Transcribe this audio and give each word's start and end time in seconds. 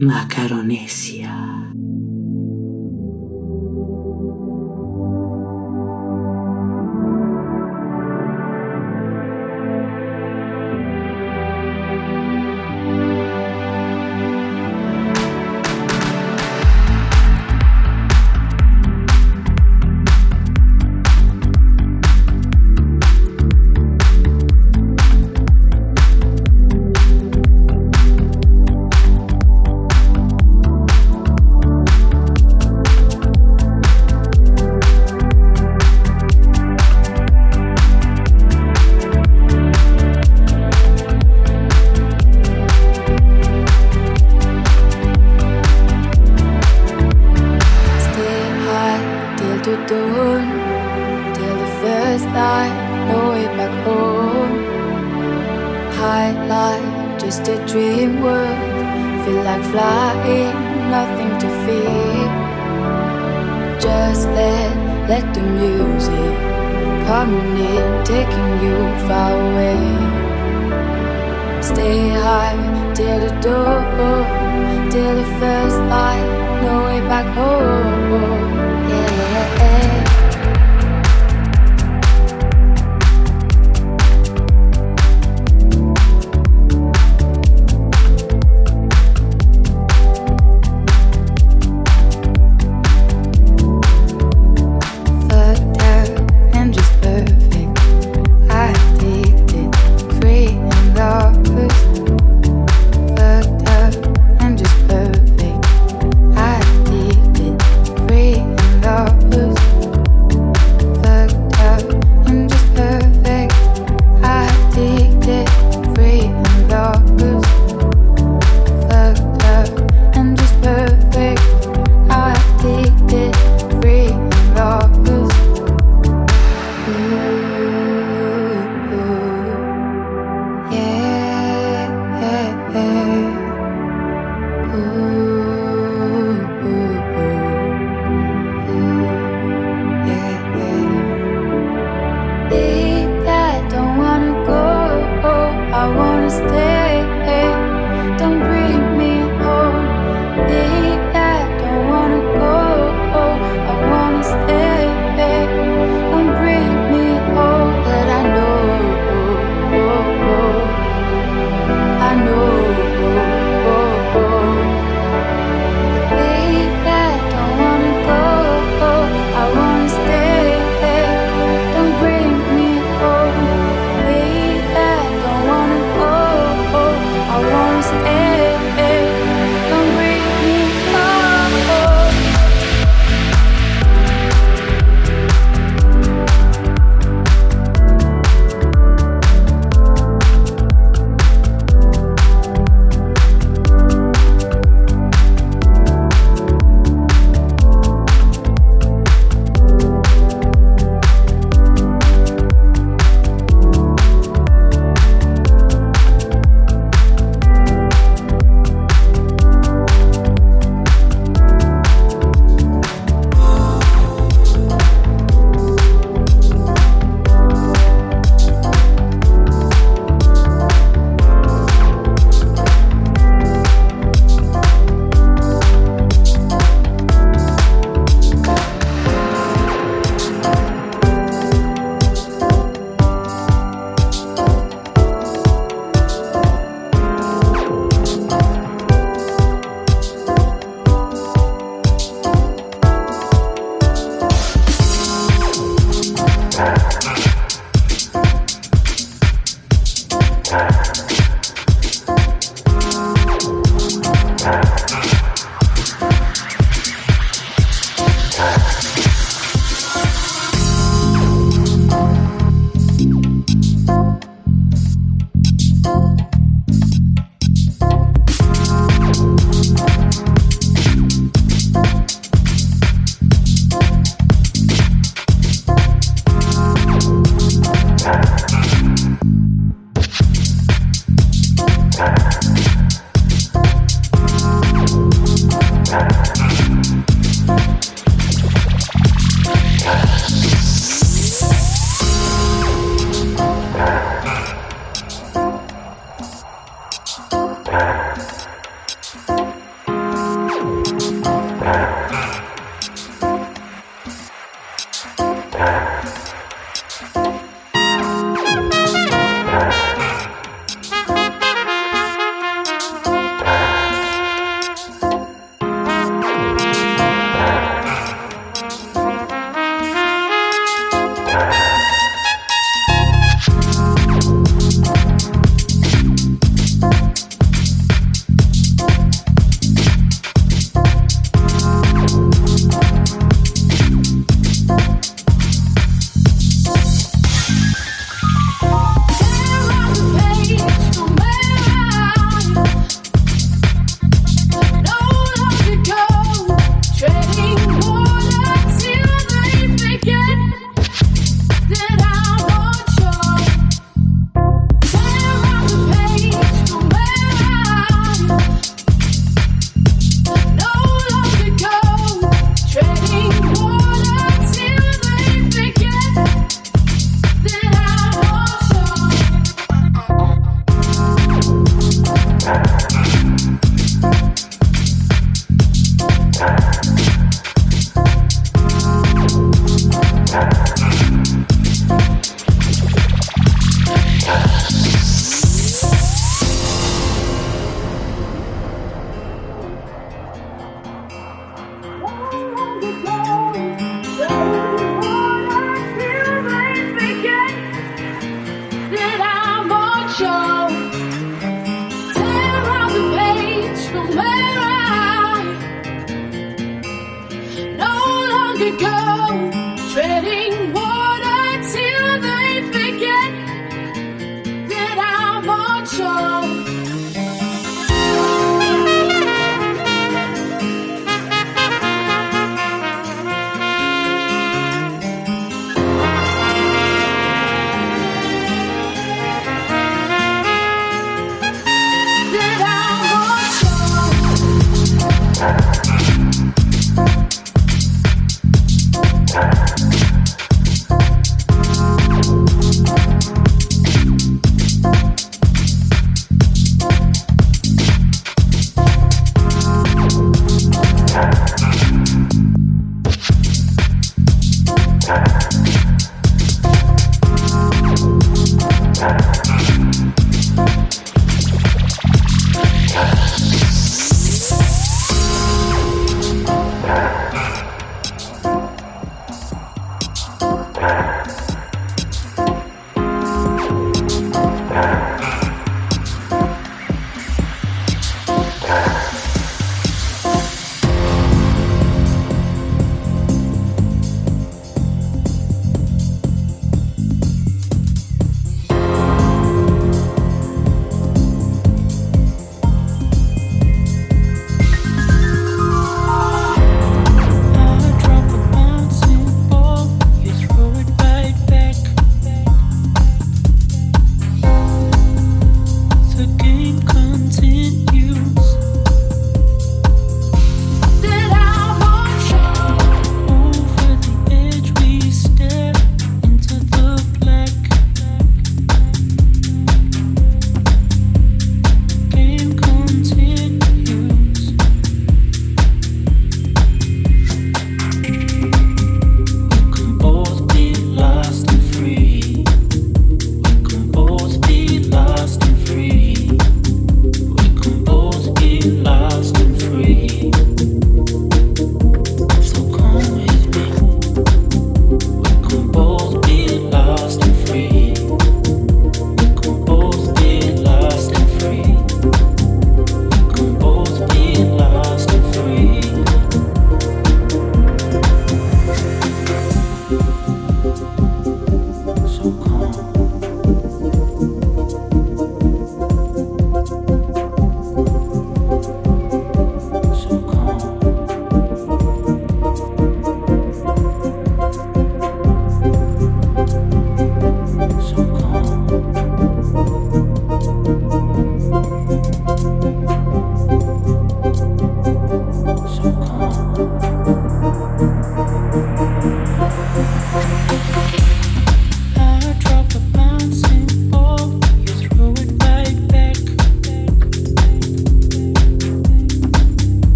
Macaronesia. 0.00 1.28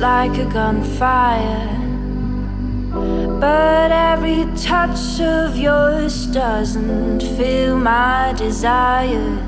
Like 0.00 0.38
a 0.38 0.46
gunfire. 0.46 1.76
But 3.38 3.92
every 3.92 4.46
touch 4.56 5.20
of 5.20 5.58
yours 5.58 6.26
doesn't 6.26 7.20
feel 7.36 7.76
my 7.76 8.32
desire. 8.36 9.38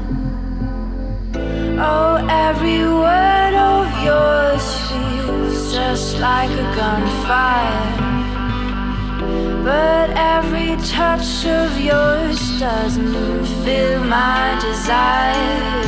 Oh, 1.80 2.26
every 2.28 2.85
word 2.85 3.54
of 3.54 3.87
yours 4.04 4.64
feels 4.88 5.73
just 5.73 6.18
like 6.18 6.50
a 6.50 6.68
gunfire. 6.76 8.12
But 9.64 10.11
every 10.11 10.76
touch 10.85 11.47
of 11.47 11.80
yours 11.80 12.61
doesn't 12.61 13.47
feel 13.64 14.04
my 14.04 14.59
desire. 14.61 15.80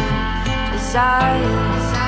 Desire. 0.73 2.03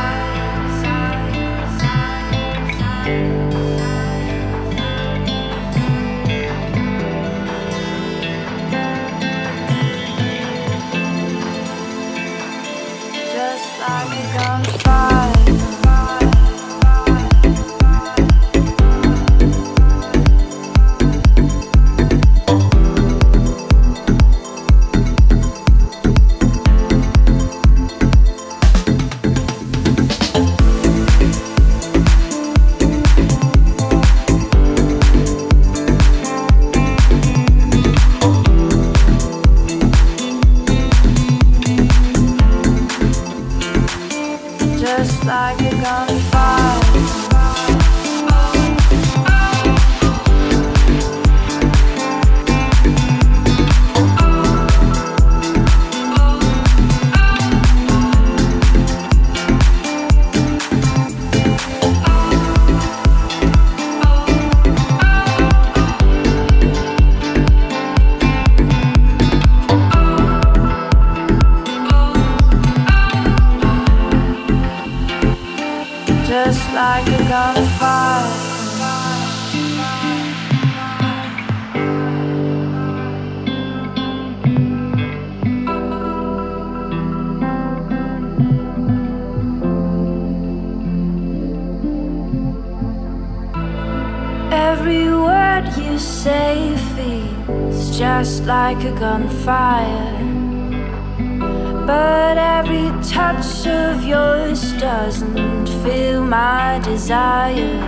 Doesn't 105.18 105.66
feel 105.82 106.22
my 106.22 106.78
desire. 106.84 107.80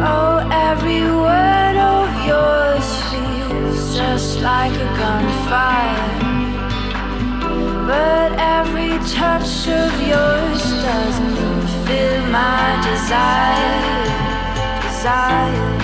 Oh, 0.00 0.48
every 0.50 1.02
word 1.02 1.76
of 1.76 2.08
yours 2.26 2.86
feels 3.10 3.94
just 3.94 4.40
like 4.40 4.72
a 4.72 4.90
gunfire. 4.96 6.12
But 7.86 8.32
every 8.38 8.96
touch 9.12 9.68
of 9.68 9.92
yours 10.00 10.62
doesn't 10.82 11.66
feel 11.86 12.22
my 12.30 12.80
desire. 12.82 14.00
Desire. 14.82 15.83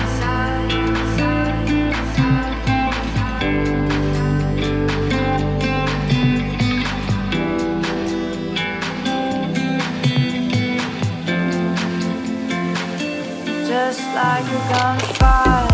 Just 13.93 14.07
like 14.15 14.45
a 14.45 14.69
gunfire. 14.71 15.70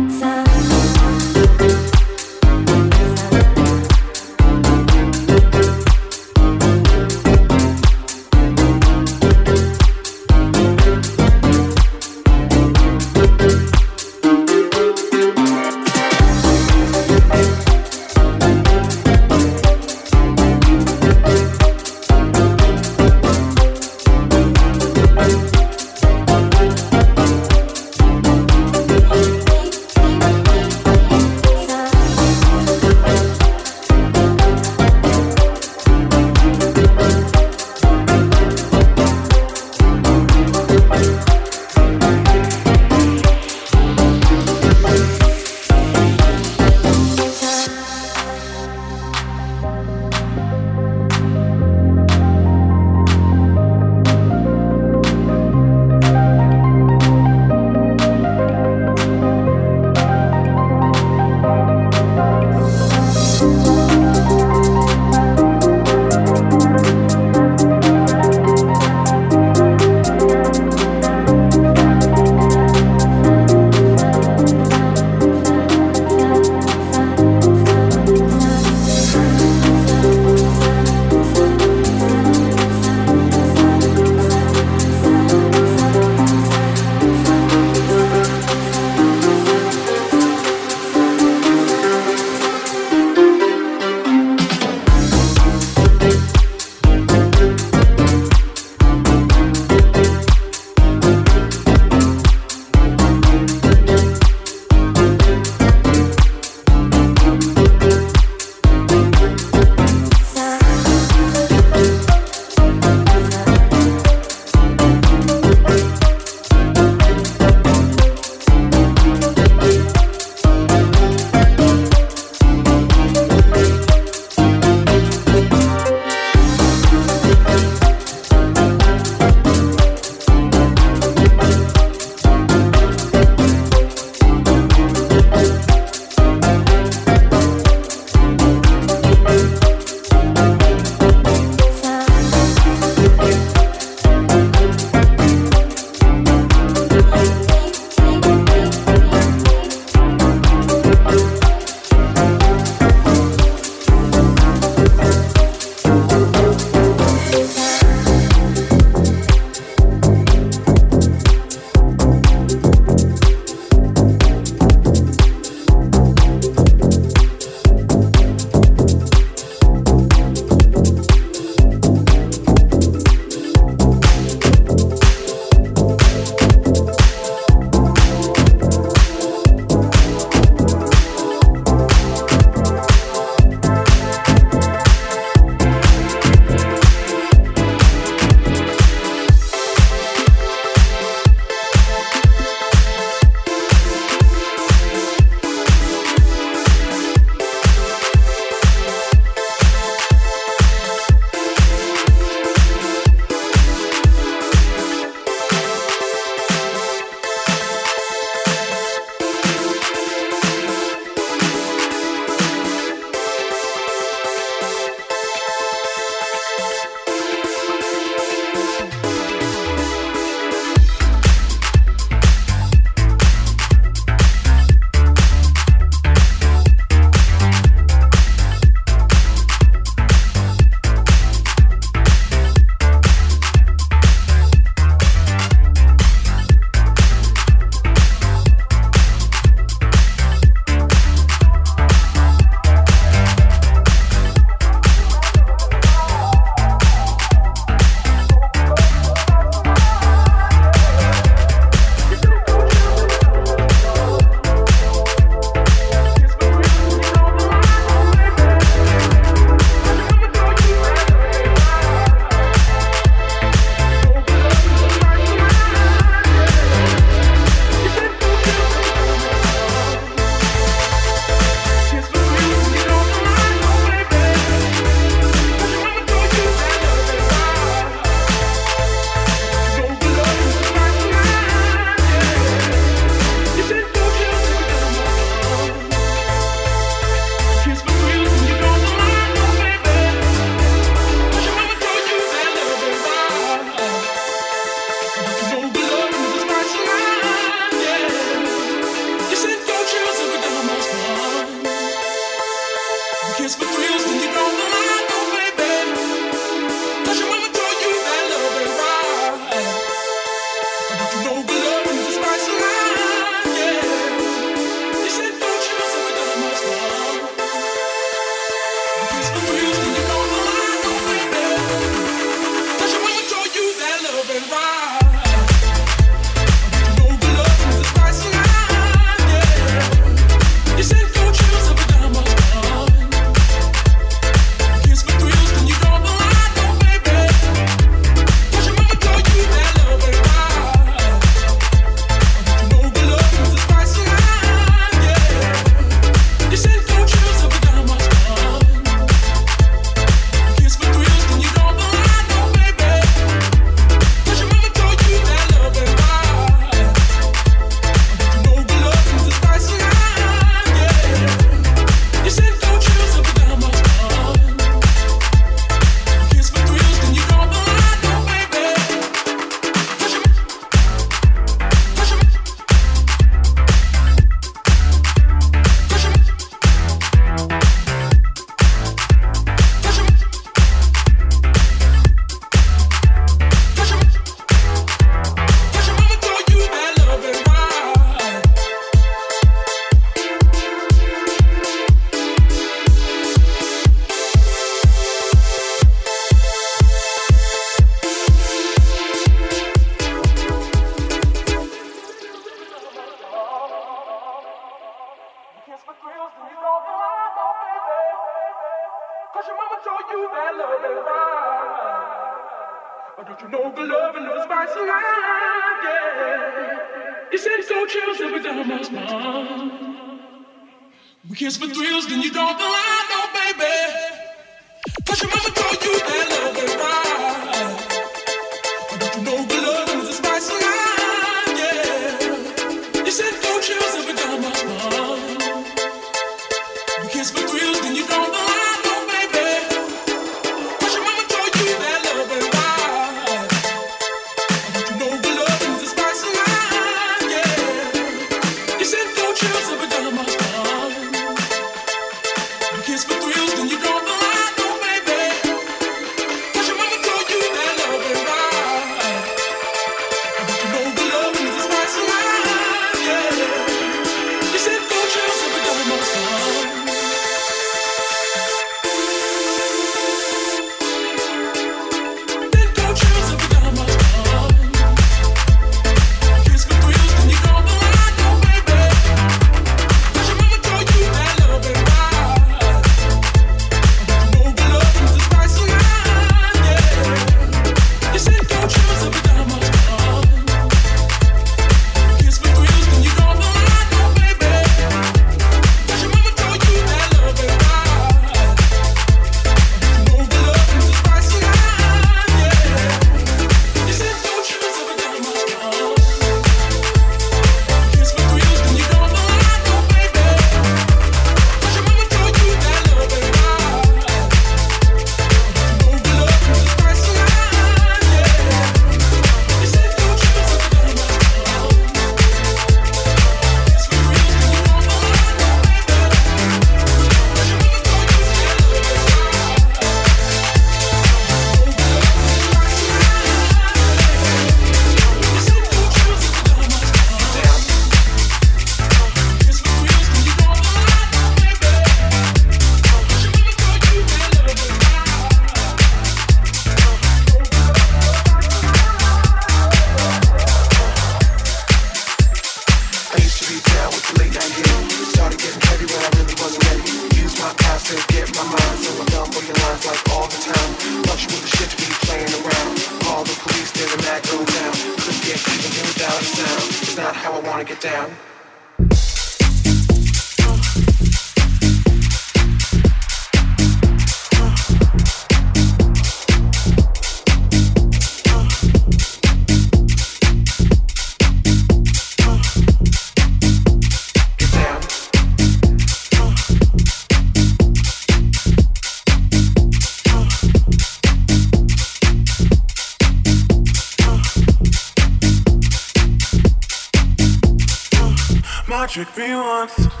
Trick 598.91 599.17
me 599.17 599.33
once. 599.33 600.00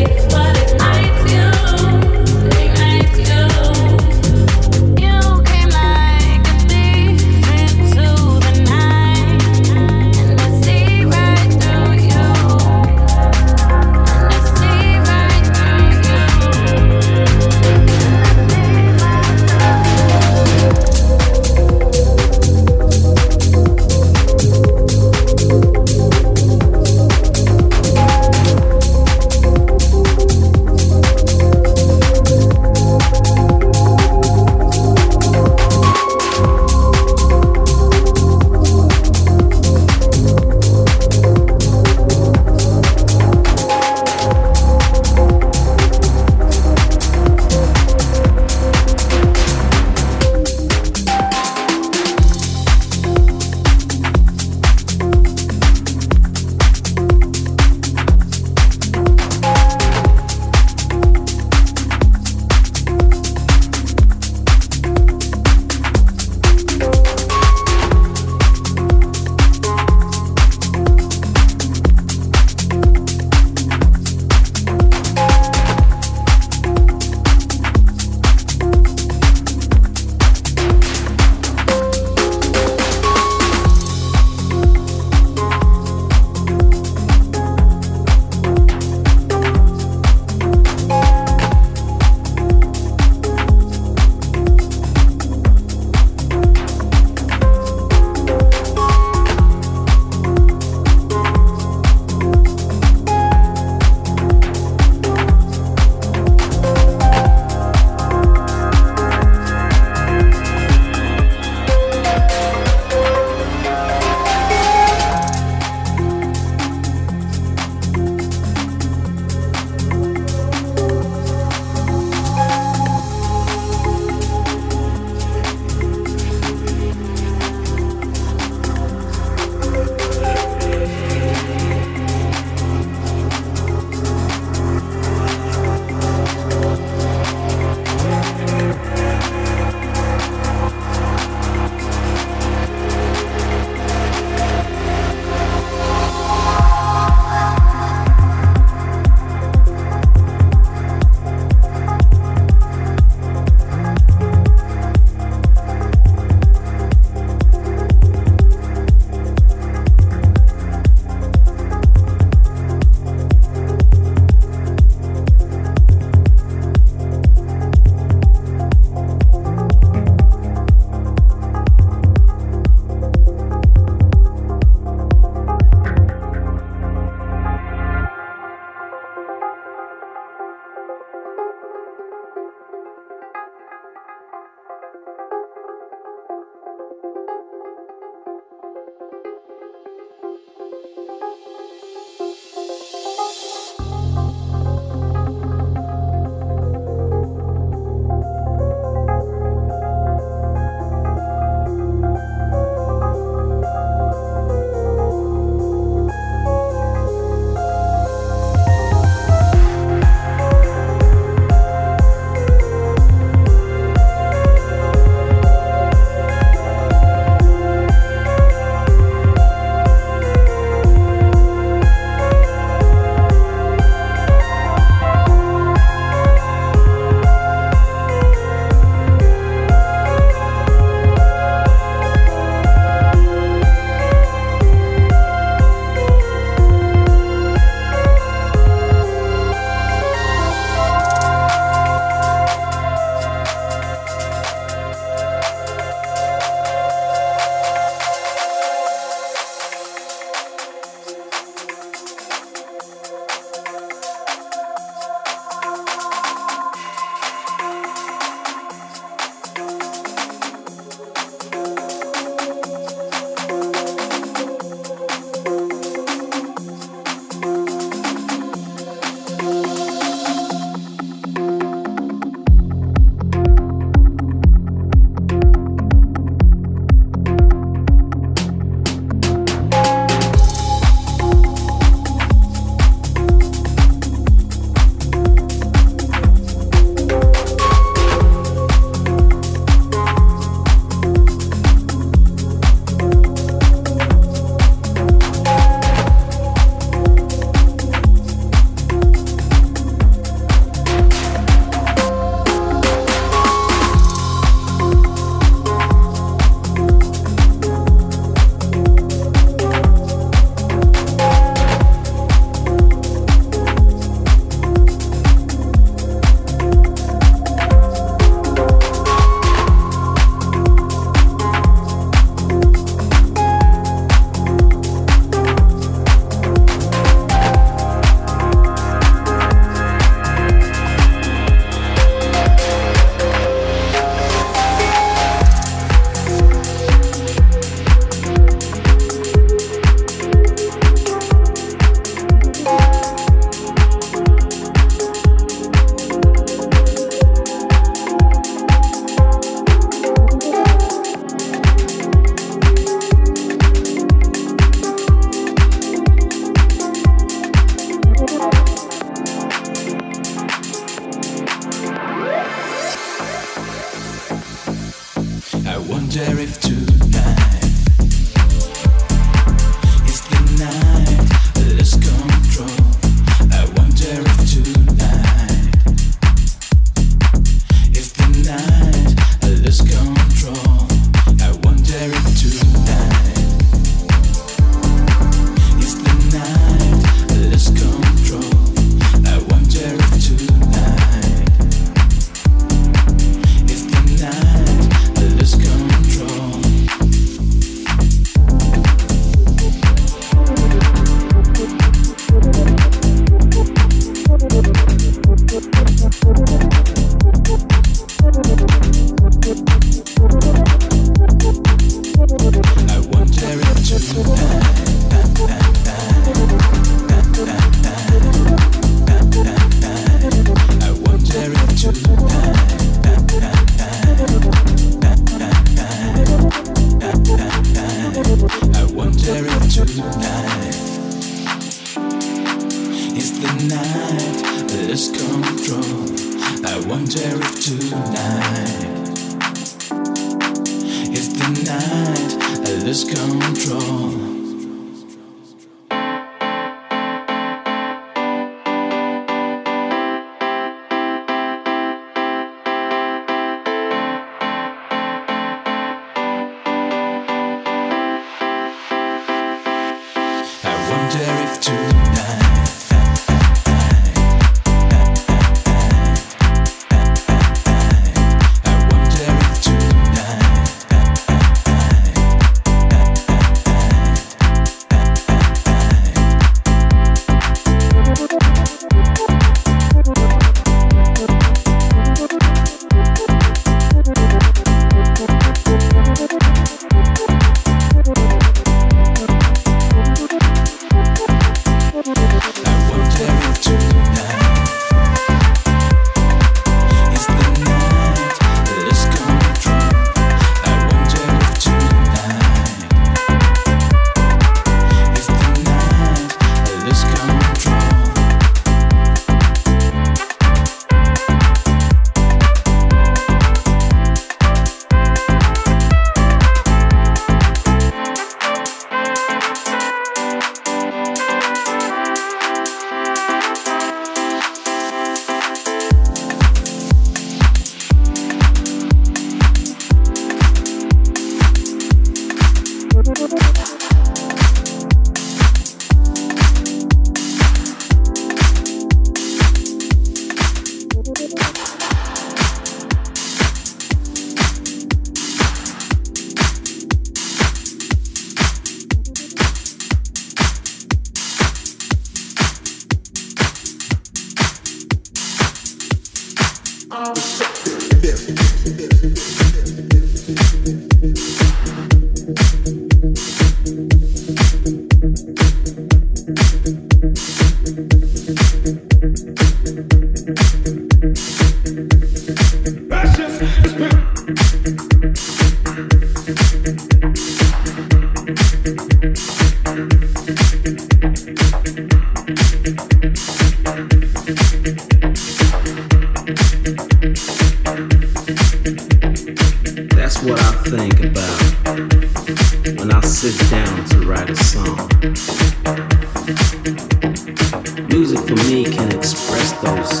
those 599.62 600.00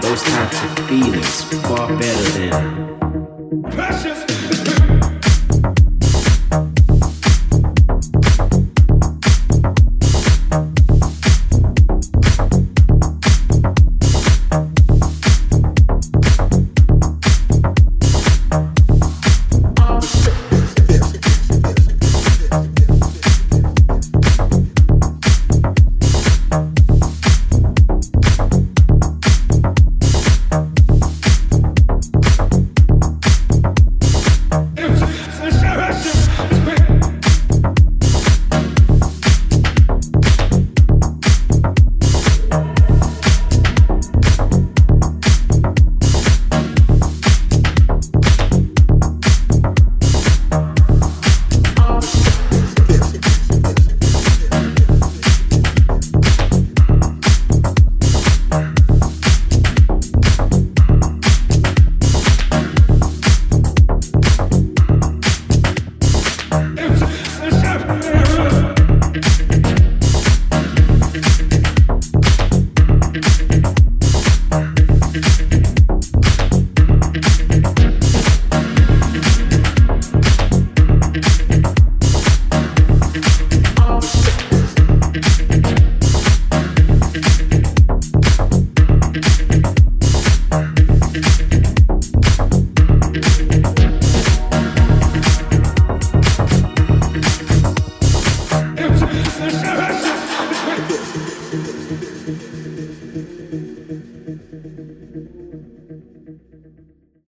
those 0.00 0.22
types 0.22 0.62
of 0.64 0.88
feelings 0.88 1.42
far 1.66 1.86
better 1.98 2.27